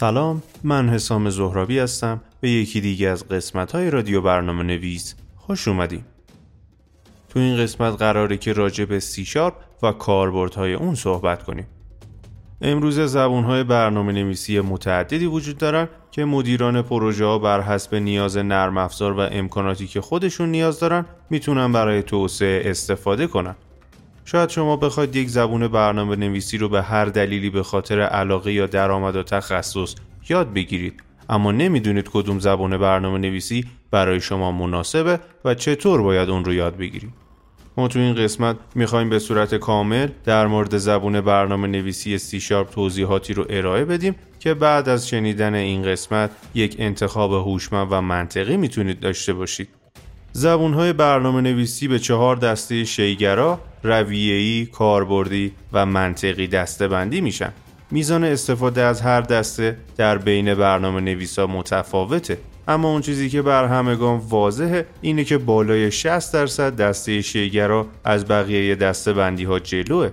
[0.00, 5.68] سلام من حسام زهرابی هستم به یکی دیگه از قسمت های رادیو برنامه نویس خوش
[5.68, 6.04] اومدیم
[7.28, 11.66] تو این قسمت قراره که راجع به سی شارپ و کاربردهای اون صحبت کنیم.
[12.60, 18.36] امروز زبون های برنامه نویسی متعددی وجود دارن که مدیران پروژه ها بر حسب نیاز
[18.36, 23.56] نرم افزار و امکاناتی که خودشون نیاز دارن می‌تونن برای توسعه استفاده کنن.
[24.24, 28.66] شاید شما بخواید یک زبون برنامه نویسی رو به هر دلیلی به خاطر علاقه یا
[28.66, 29.94] درآمد و تخصص
[30.28, 31.02] یاد بگیرید.
[31.28, 36.76] اما نمی‌دونید کدوم زبان برنامه نویسی برای شما مناسبه و چطور باید اون رو یاد
[36.76, 37.12] بگیرید.
[37.76, 42.70] ما تو این قسمت می‌خوایم به صورت کامل در مورد زبون برنامه نویسی سی شارپ
[42.70, 48.56] توضیحاتی رو ارائه بدیم که بعد از شنیدن این قسمت یک انتخاب هوشمند و منطقی
[48.56, 49.68] می‌تونید داشته باشید.
[50.32, 57.52] زبون های برنامه نویسی به چهار دسته شیگرا، رویه‌ای، کاربردی و منطقی دسته بندی میشن.
[57.90, 62.38] میزان استفاده از هر دسته در بین برنامه نویسا متفاوته.
[62.68, 68.28] اما اون چیزی که بر همگان واضحه اینه که بالای 60 درصد دسته شی‌گرا از
[68.28, 70.10] بقیه دسته بندی ها جلوه.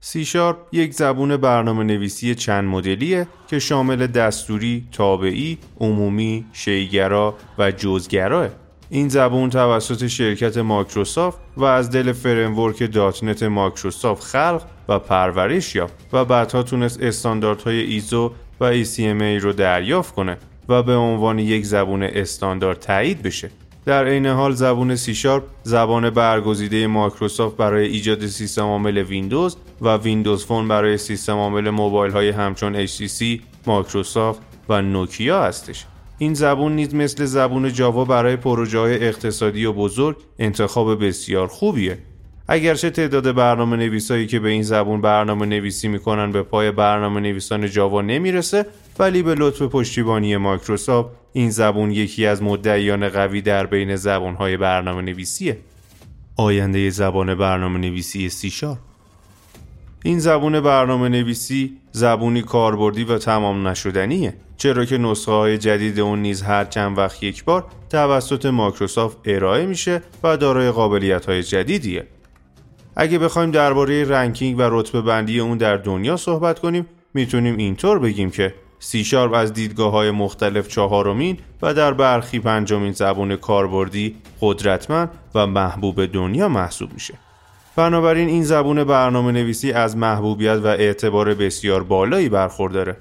[0.00, 7.70] سی شارپ یک زبون برنامه نویسی چند مدلیه که شامل دستوری، تابعی، عمومی، شی‌گرا و
[7.70, 8.48] جزءگرا.
[8.92, 15.94] این زبون توسط شرکت مایکروسافت و از دل framework .NET مایکروسافت خلق و پرورش یافت
[16.12, 20.36] و بعدها تونست استانداردهای ایزو و ECMA رو دریافت کنه
[20.68, 23.50] و به عنوان یک زبون استاندارد تایید بشه.
[23.84, 29.96] در عین حال زبون سی شارپ زبان برگزیده مایکروسافت برای ایجاد سیستم عامل ویندوز و
[29.96, 35.84] ویندوز فون برای سیستم عامل موبایل های همچون HTC، مایکروسافت و نوکیا هستش.
[36.22, 41.98] این زبون نیز مثل زبون جاوا برای پروژه های اقتصادی و بزرگ انتخاب بسیار خوبیه.
[42.48, 47.70] اگرچه تعداد برنامه نویسایی که به این زبون برنامه نویسی می‌کنن به پای برنامه نویسان
[47.70, 48.66] جاوا نمی‌رسه
[48.98, 55.02] ولی به لطف پشتیبانی مایکروسافت این زبون یکی از مدعیان قوی در بین زبانهای برنامه
[55.02, 55.58] نویسیه.
[56.36, 58.89] آینده زبان برنامه نویسی سی شارپ
[60.04, 64.34] این زبون برنامه نویسی زبونی کاربردی و تمام نشدنیه.
[64.56, 69.66] چرا که نسخه های جدید اون نیز هر چند وقت یک بار توسط مایکروسافت ارائه
[69.66, 72.06] میشه و دارای قابلیت های جدیدیه.
[72.96, 78.30] اگه بخوایم درباره ranking و رتبه بندی اون در دنیا صحبت کنیم می‌تونیم اینطور بگیم
[78.30, 85.10] که سی شارپ از دیدگاه های مختلف چهارمین و در برخی پنجمین زبون کاربردی قدرتمند
[85.34, 87.14] و محبوب دنیا محسوب میشه.
[87.76, 92.96] بنابراین این زبون برنامه نویسی از محبوبیت و اعتبار بسیار بالایی برخورداره.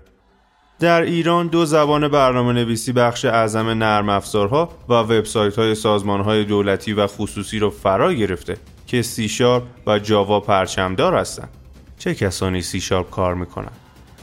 [0.80, 6.46] در ایران دو زبان برنامه نویسی بخش اعظم نرم افزارها و وبسایت های سازمان های
[6.46, 8.58] دولتی و خصوصی رو فرا گرفته
[8.88, 11.50] که سی شارپ و جاوا پرچمدار هستند.
[11.98, 13.72] چه کسانی سی شارپ کار می‌کنن؟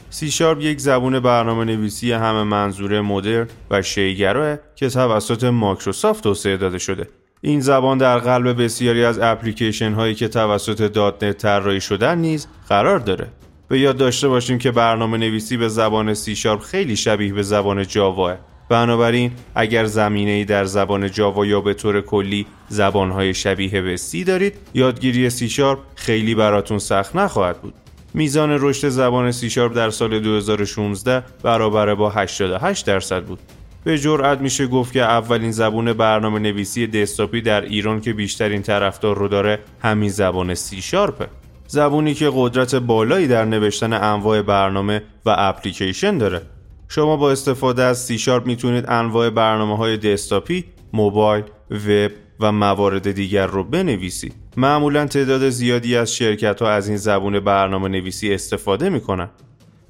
[0.09, 6.57] سی شارپ یک زبون برنامه نویسی همه منظوره مدرن و شی‌گراه که توسط مایکروسافت توسعه
[6.57, 7.07] داده شده
[7.41, 12.99] این زبان در قلب بسیاری از اپلیکیشن هایی که توسط .NET طراحی شدن نیز قرار
[12.99, 13.27] داره.
[13.67, 17.87] به یاد داشته باشیم که برنامه نویسی به زبان سی شارپ خیلی شبیه به زبان
[17.87, 18.35] جاوا
[18.69, 24.23] بنابراین اگر زمینه ای در زبان جاوا یا به طور کلی زبانهای شبیه به C
[24.23, 27.73] دارید یادگیری سی شارپ خیلی براتون سخت نخواهد بود.
[28.13, 33.39] میزان رشد زبان سی شارپ در سال 2016 برابر با 88 درصد بود.
[33.87, 39.17] به جرأت میشه گفت که اولین زبون برنامه نویسی دسکتاپی در ایران که بیشترین طرفدار
[39.17, 41.27] رو داره همین زبان سی شارپه
[41.67, 46.41] زبونی که قدرت بالایی در نوشتن انواع برنامه و اپلیکیشن داره
[46.87, 53.11] شما با استفاده از سی شارپ می‌تونید انواع برنامه های دسکتاپی، موبایل، وب و موارد
[53.11, 54.33] دیگر رو بنویسید.
[54.57, 59.29] معمولا تعداد زیادی از شرکت ها از این زبون برنامه نویسی استفاده می‌کنن.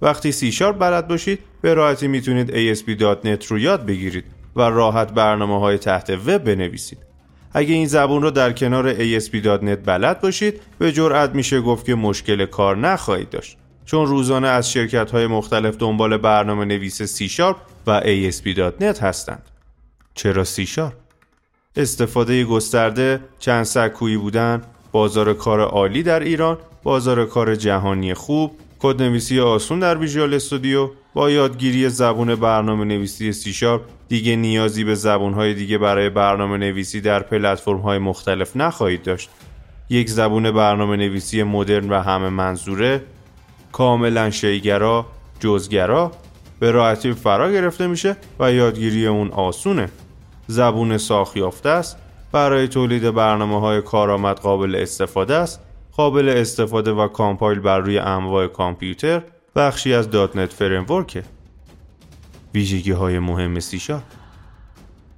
[0.01, 4.25] وقتی سی شارپ بلد باشید به راحتی می‌تونید ASP.NET رو یاد بگیرید
[4.55, 6.97] و راحت برنامه های تحت وب بنویسید.
[7.53, 12.45] اگه این زبون رو در کنار ASP.NET بلد باشید به جرأت میشه گفت که مشکل
[12.45, 17.57] کار نخواهید داشت چون روزانه از شرکت های مختلف دنبال برنامه نویس سی شارپ
[17.87, 19.43] و ASP.NET هستند.
[20.13, 20.93] چرا سی شارپ؟
[21.75, 24.61] استفاده گسترده، چند سکویی بودن،
[24.91, 31.29] بازار کار عالی در ایران، بازار کار جهانی خوب، کدنویسی آسون در ویژوال استودیو با
[31.29, 37.01] یادگیری زبون برنامه نویسی سی شارپ دیگه نیازی به زبون های دیگه برای برنامه نویسی
[37.01, 39.29] در پلتفرم های مختلف نخواهید داشت.
[39.89, 43.03] یک زبون برنامه نویسی مدرن و همه منظوره
[43.71, 45.05] کاملا شیگرا
[45.39, 46.11] جزگرا
[46.59, 49.89] به راحتی فرا گرفته میشه و یادگیری اون آسونه.
[50.47, 51.97] زبون ساخت یافته است
[52.31, 55.66] برای تولید برنامه های کارآمد قابل استفاده است
[55.97, 59.21] قابل استفاده و compile بر روی انواع کامپیوتر
[59.55, 61.23] بخشی از .NET framework ه
[62.53, 64.01] ویژگی های مهم سیشا.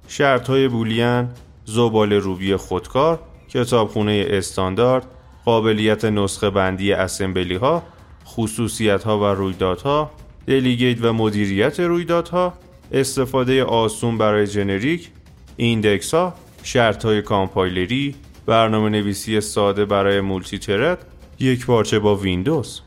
[0.08, 1.30] شرط های Boolean
[1.64, 5.06] زباله‌روبی خودکار کتابخونه استاندارد
[5.44, 7.82] قابلیت نسخه بندی assembly ها
[8.26, 10.10] خصوصیت ها و رویدادها
[10.46, 12.54] delegate و مدیریت رویدادها
[12.92, 15.10] استفاده آسون برای generic
[15.56, 18.14] index ها شرط های کامپایلری
[18.50, 21.06] برنامه نویسی ساده برای multi-thread
[21.38, 22.80] یک پارچه با ویندوز.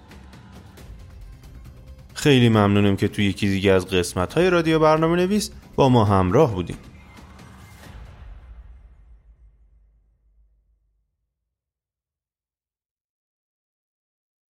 [2.14, 6.54] خیلی ممنونم که توی یکی دیگه از قسمت های رادیو برنامه نویس با ما همراه
[6.54, 6.78] بودیم